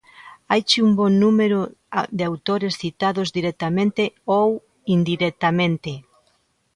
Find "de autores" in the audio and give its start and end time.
2.17-2.73